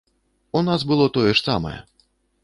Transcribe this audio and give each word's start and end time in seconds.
У 0.61 0.63
нас 0.69 0.85
было 0.91 1.05
тое 1.17 1.27
ж 1.31 1.35
самае. 1.49 1.75